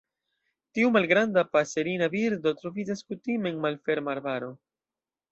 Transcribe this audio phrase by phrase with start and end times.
[0.77, 4.49] Tiu malgranda paserina birdo troviĝas kutime en malferma arbaro.